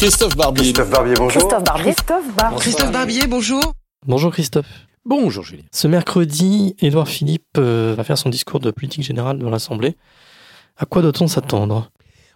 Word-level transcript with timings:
Christophe 0.00 0.34
Barbier. 0.34 0.72
Christophe 0.72 0.88
Barbier, 0.88 1.14
bonjour. 1.14 1.42
Christophe 1.42 1.62
Barbier. 1.62 1.92
Christophe 1.92 2.34
Barbier. 2.34 2.58
Christophe 2.58 2.90
Barbier, 2.90 3.26
bonjour. 3.26 3.74
Bonjour 4.06 4.32
Christophe. 4.32 4.86
Bonjour 5.04 5.44
Julien. 5.44 5.64
Ce 5.72 5.86
mercredi, 5.88 6.74
Édouard 6.78 7.06
Philippe 7.06 7.58
euh, 7.58 7.92
va 7.94 8.02
faire 8.02 8.16
son 8.16 8.30
discours 8.30 8.60
de 8.60 8.70
politique 8.70 9.02
générale 9.02 9.38
dans 9.38 9.50
l'Assemblée. 9.50 9.98
À 10.78 10.86
quoi 10.86 11.02
doit-on 11.02 11.26
s'attendre? 11.26 11.90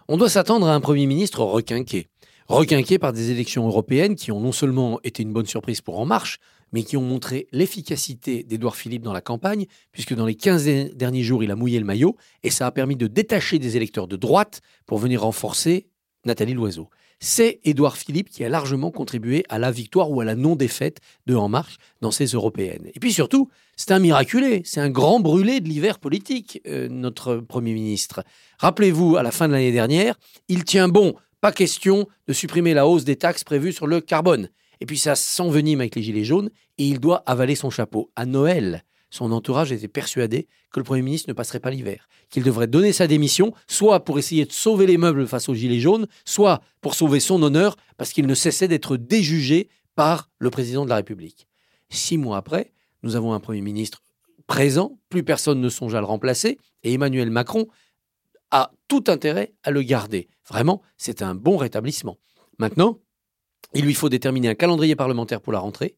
On 0.07 0.17
doit 0.17 0.29
s'attendre 0.29 0.67
à 0.67 0.75
un 0.75 0.79
Premier 0.79 1.07
ministre 1.07 1.41
requinqué. 1.41 2.07
Requinqué 2.49 2.99
par 2.99 3.13
des 3.13 3.31
élections 3.31 3.65
européennes 3.65 4.13
qui 4.13 4.31
ont 4.31 4.39
non 4.39 4.51
seulement 4.51 4.99
été 5.03 5.23
une 5.23 5.33
bonne 5.33 5.47
surprise 5.47 5.81
pour 5.81 5.99
En 5.99 6.05
Marche, 6.05 6.37
mais 6.71 6.83
qui 6.83 6.97
ont 6.97 7.01
montré 7.01 7.47
l'efficacité 7.51 8.43
d'Édouard 8.43 8.75
Philippe 8.75 9.01
dans 9.01 9.11
la 9.11 9.21
campagne, 9.21 9.65
puisque 9.91 10.13
dans 10.13 10.27
les 10.27 10.35
15 10.35 10.93
derniers 10.93 11.23
jours, 11.23 11.43
il 11.43 11.49
a 11.49 11.55
mouillé 11.55 11.79
le 11.79 11.85
maillot, 11.85 12.15
et 12.43 12.51
ça 12.51 12.67
a 12.67 12.71
permis 12.71 12.95
de 12.95 13.07
détacher 13.07 13.57
des 13.57 13.75
électeurs 13.75 14.07
de 14.07 14.17
droite 14.17 14.61
pour 14.85 14.99
venir 14.99 15.23
renforcer 15.23 15.87
Nathalie 16.25 16.53
Loiseau. 16.53 16.89
C'est 17.27 17.59
Édouard 17.63 17.97
Philippe 17.97 18.29
qui 18.29 18.43
a 18.43 18.49
largement 18.49 18.91
contribué 18.91 19.45
à 19.49 19.57
la 19.57 19.71
victoire 19.71 20.11
ou 20.11 20.21
à 20.21 20.25
la 20.25 20.35
non-défaite 20.35 20.99
de 21.25 21.33
En 21.33 21.49
Marche 21.49 21.77
dans 21.99 22.11
ces 22.11 22.27
européennes. 22.27 22.91
Et 22.93 22.99
puis 22.99 23.11
surtout, 23.11 23.49
c'est 23.75 23.89
un 23.89 23.97
miraculé, 23.97 24.61
c'est 24.63 24.79
un 24.79 24.91
grand 24.91 25.19
brûlé 25.19 25.59
de 25.59 25.67
l'hiver 25.67 25.97
politique, 25.97 26.61
euh, 26.67 26.87
notre 26.87 27.37
Premier 27.37 27.73
ministre. 27.73 28.23
Rappelez-vous, 28.59 29.17
à 29.17 29.23
la 29.23 29.31
fin 29.31 29.47
de 29.47 29.53
l'année 29.53 29.71
dernière, 29.71 30.19
il 30.49 30.65
tient 30.65 30.87
bon, 30.87 31.15
pas 31.41 31.51
question 31.51 32.07
de 32.27 32.33
supprimer 32.33 32.75
la 32.75 32.85
hausse 32.87 33.05
des 33.05 33.15
taxes 33.15 33.43
prévues 33.43 33.73
sur 33.73 33.87
le 33.87 34.01
carbone. 34.01 34.49
Et 34.79 34.85
puis 34.85 34.99
ça 34.99 35.15
s'envenime 35.15 35.79
avec 35.79 35.95
les 35.95 36.03
Gilets 36.03 36.25
jaunes 36.25 36.51
et 36.77 36.85
il 36.85 36.99
doit 36.99 37.23
avaler 37.25 37.55
son 37.55 37.71
chapeau. 37.71 38.11
À 38.15 38.27
Noël, 38.27 38.83
son 39.09 39.31
entourage 39.31 39.71
était 39.71 39.87
persuadé 39.87 40.47
que 40.71 40.79
le 40.79 40.83
Premier 40.83 41.01
ministre 41.01 41.29
ne 41.29 41.33
passerait 41.33 41.59
pas 41.59 41.69
l'hiver, 41.69 42.07
qu'il 42.29 42.43
devrait 42.43 42.67
donner 42.67 42.91
sa 42.91 43.07
démission, 43.07 43.53
soit 43.67 44.03
pour 44.03 44.19
essayer 44.19 44.45
de 44.45 44.51
sauver 44.51 44.85
les 44.85 44.97
meubles 44.97 45.27
face 45.27 45.47
aux 45.49 45.53
Gilets 45.53 45.79
jaunes, 45.79 46.07
soit 46.25 46.61
pour 46.81 46.95
sauver 46.95 47.19
son 47.19 47.41
honneur, 47.43 47.77
parce 47.97 48.11
qu'il 48.11 48.27
ne 48.27 48.33
cessait 48.33 48.67
d'être 48.67 48.97
déjugé 48.97 49.69
par 49.95 50.29
le 50.39 50.49
président 50.49 50.83
de 50.83 50.89
la 50.89 50.97
République. 50.97 51.47
Six 51.89 52.17
mois 52.17 52.37
après, 52.37 52.73
nous 53.03 53.15
avons 53.15 53.33
un 53.33 53.39
Premier 53.39 53.61
ministre 53.61 54.01
présent, 54.47 54.99
plus 55.09 55.23
personne 55.23 55.61
ne 55.61 55.69
songe 55.69 55.95
à 55.95 55.99
le 55.99 56.05
remplacer, 56.05 56.57
et 56.83 56.93
Emmanuel 56.93 57.29
Macron 57.29 57.67
a 58.51 58.71
tout 58.87 59.05
intérêt 59.07 59.53
à 59.63 59.71
le 59.71 59.81
garder. 59.81 60.27
Vraiment, 60.47 60.81
c'est 60.97 61.21
un 61.21 61.35
bon 61.35 61.57
rétablissement. 61.57 62.17
Maintenant, 62.59 62.99
il 63.73 63.85
lui 63.85 63.93
faut 63.93 64.09
déterminer 64.09 64.49
un 64.49 64.55
calendrier 64.55 64.95
parlementaire 64.95 65.41
pour 65.41 65.53
la 65.53 65.59
rentrée, 65.59 65.95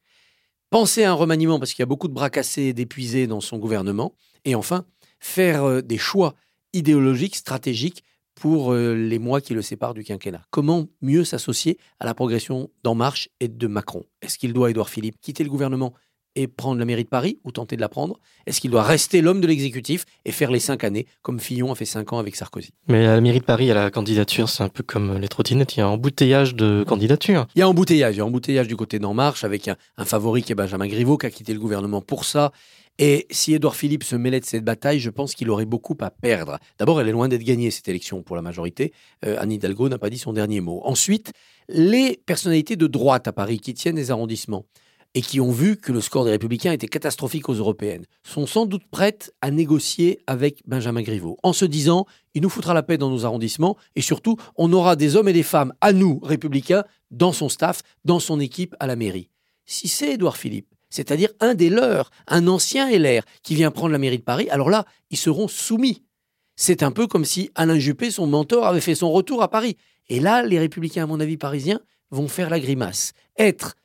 penser 0.70 1.04
à 1.04 1.12
un 1.12 1.14
remaniement 1.14 1.60
parce 1.60 1.74
qu'il 1.74 1.82
y 1.82 1.84
a 1.84 1.88
beaucoup 1.88 2.08
de 2.08 2.14
bras 2.14 2.30
cassés 2.30 2.64
et 2.64 2.74
d'épuisés 2.74 3.28
dans 3.28 3.42
son 3.42 3.58
gouvernement, 3.58 4.14
et 4.46 4.56
enfin, 4.56 4.86
faire 5.20 5.64
euh, 5.64 5.82
des 5.82 5.98
choix 5.98 6.36
idéologiques, 6.74 7.36
stratégiques 7.36 8.04
pour 8.36 8.72
euh, 8.72 8.94
les 8.94 9.20
mois 9.20 9.42
qui 9.42 9.54
le 9.54 9.62
séparent 9.62 9.94
du 9.94 10.04
quinquennat. 10.04 10.44
Comment 10.52 10.88
mieux 11.02 11.24
s'associer 11.24 11.80
à 12.00 12.06
la 12.06 12.14
progression 12.14 12.70
d'En 12.84 12.96
Marche 12.96 13.30
et 13.40 13.48
de 13.48 13.68
Macron? 13.68 14.04
Est-ce 14.22 14.38
qu'il 14.38 14.54
doit, 14.54 14.70
Édouard 14.70 14.90
Philippe, 14.90 15.20
quitter 15.22 15.44
le 15.44 15.50
gouvernement 15.50 15.94
et 16.38 16.48
prendre 16.48 16.80
la 16.80 16.86
mairie 16.86 17.04
de 17.04 17.10
Paris 17.10 17.40
ou 17.44 17.52
tenter 17.52 17.76
de 17.76 17.82
la 17.82 17.90
prendre 17.90 18.20
Est-ce 18.46 18.62
qu'il 18.62 18.70
doit 18.70 18.84
rester 18.84 19.22
l'homme 19.22 19.42
de 19.42 19.48
l'exécutif 19.48 20.06
et 20.24 20.32
faire 20.32 20.52
les 20.52 20.60
cinq 20.60 20.84
années 20.84 21.08
comme 21.24 21.40
Fillon 21.40 21.72
a 21.72 21.76
fait 21.76 21.86
cinq 21.86 22.14
ans 22.14 22.20
avec 22.20 22.36
Sarkozy? 22.36 22.70
Mais 22.88 23.08
à 23.08 23.16
la 23.16 23.22
mairie 23.22 23.40
de 23.40 23.46
Paris, 23.46 23.72
à 23.72 23.74
la 23.74 23.90
candidature, 23.90 24.48
c'est 24.48 24.64
un 24.64 24.70
peu 24.70 24.84
comme 24.84 25.18
les 25.18 25.28
trottinettes, 25.28 25.76
il 25.76 25.80
y 25.80 25.82
a 25.82 25.88
un 25.88 25.90
embouteillage 25.90 26.54
de 26.54 26.86
candidatures. 26.88 27.48
Il 27.56 27.60
y 27.60 27.62
a 27.64 27.68
embouteillage, 27.68 28.16
il 28.16 28.20
y 28.20 28.22
a 28.22 28.26
embouteillage 28.26 28.68
du 28.68 28.76
côté 28.76 29.00
d'En 29.00 29.16
Marche 29.16 29.44
avec 29.44 29.68
un, 29.68 29.76
un 29.98 30.06
favori 30.06 30.44
qui 30.44 30.52
est 30.52 30.56
Benjamin 30.56 30.88
Griveaux 30.88 31.18
qui 31.18 31.26
a 31.26 31.32
quitté 31.32 31.54
le 31.54 31.60
gouvernement 31.60 32.02
pour 32.02 32.24
ça. 32.24 32.52
Et 33.00 33.28
si 33.30 33.54
Édouard 33.54 33.76
Philippe 33.76 34.04
se 34.04 34.16
mêlait 34.16 34.40
de 34.40 34.46
cette 34.46 34.64
bataille, 34.64 35.00
je 35.00 35.10
pense 35.10 35.36
qu'il 35.36 35.50
aurait 35.50 35.66
beaucoup 35.66 35.96
à 36.02 36.10
perdre. 36.10 36.58
D'abord, 36.80 37.00
elle 37.00 37.08
est 37.08 37.12
loin 37.12 37.28
d'être 37.28 37.44
gagnée, 37.44 37.70
cette 37.70 37.88
élection, 37.88 38.24
pour 38.24 38.36
la 38.36 38.42
majorité. 38.42 38.92
Euh, 39.26 39.38
Anne 39.40 39.52
Hidalgo 39.52 39.88
n'a 39.88 40.00
pas 40.00 40.10
dit 40.10 40.18
son 40.18 40.34
dernier 40.34 40.62
mot. 40.62 40.82
Ensuite, 40.84 41.32
les 41.70 42.20
personnalités 42.26 42.76
de 42.76 42.88
droite 42.88 43.28
à 43.28 43.34
Paris 43.34 43.60
qui 43.60 43.76
tiennent 43.76 43.98
les 43.98 44.10
arrondissements 44.10 44.66
et 45.14 45.22
qui 45.22 45.40
ont 45.40 45.52
vu 45.52 45.78
que 45.78 45.92
le 45.92 46.02
score 46.02 46.26
des 46.26 46.32
Républicains 46.32 46.72
était 46.72 46.88
catastrophique 46.88 47.50
aux 47.50 47.54
européennes, 47.54 48.06
sont 48.24 48.46
sans 48.46 48.66
doute 48.66 48.84
prêtes 48.90 49.34
à 49.42 49.52
négocier 49.52 50.20
avec 50.28 50.62
Benjamin 50.68 51.02
Griveaux, 51.02 51.38
en 51.44 51.54
se 51.54 51.66
disant 51.66 52.06
il 52.34 52.42
nous 52.42 52.50
foutra 52.50 52.74
la 52.74 52.84
paix 52.84 52.98
dans 52.98 53.10
nos 53.10 53.26
arrondissements, 53.26 53.78
et 53.96 54.02
surtout, 54.02 54.38
on 54.56 54.72
aura 54.74 54.96
des 54.96 55.16
hommes 55.16 55.30
et 55.30 55.34
des 55.34 55.44
femmes, 55.44 55.74
à 55.82 55.94
nous, 55.94 56.20
républicains, 56.22 56.84
dans 57.10 57.32
son 57.32 57.50
staff, 57.50 57.82
dans 58.06 58.20
son 58.20 58.40
équipe 58.40 58.76
à 58.80 58.88
la 58.88 58.96
mairie. 58.96 59.30
Si 59.66 59.88
c'est 59.88 60.14
Édouard 60.14 60.38
Philippe, 60.38 60.74
c'est-à-dire 60.90 61.30
un 61.40 61.54
des 61.54 61.70
leurs, 61.70 62.12
un 62.28 62.48
ancien 62.48 62.90
LR, 62.90 63.24
qui 63.44 63.56
vient 63.56 63.72
prendre 63.72 63.92
la 63.92 63.98
mairie 63.98 64.20
de 64.20 64.24
Paris, 64.24 64.50
alors 64.50 64.70
là, 64.70 64.86
ils 65.10 65.18
seront 65.18 65.48
soumis. 65.48 66.04
C'est 66.56 66.84
un 66.84 66.92
peu 66.92 67.08
comme 67.08 67.26
si 67.26 67.52
Alain 67.56 67.78
Juppé, 67.78 68.10
son 68.10 68.28
mentor, 68.28 68.66
avait 68.66 68.82
fait 68.82 68.96
son 68.96 69.12
retour 69.12 69.44
à 69.44 69.50
Paris. 69.50 69.78
Et 70.10 70.20
là, 70.20 70.44
les 70.44 70.60
républicains, 70.60 71.04
à 71.04 71.08
mon 71.08 71.20
avis, 71.20 71.38
parisiens, 71.38 71.80
vont 72.10 72.28
faire 72.28 72.50
la 72.50 72.60
grimace. 72.60 73.14
Être 73.38 73.76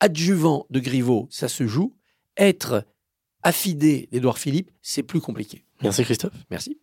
adjuvant 0.00 0.66
de 0.70 0.80
Griveaux, 0.80 1.28
ça 1.30 1.48
se 1.48 1.66
joue. 1.66 1.94
Être 2.36 2.84
affidé 3.42 4.08
d'Édouard 4.12 4.38
Philippe, 4.38 4.70
c'est 4.82 5.02
plus 5.02 5.20
compliqué. 5.20 5.64
Merci 5.82 6.04
Christophe. 6.04 6.34
Merci. 6.50 6.78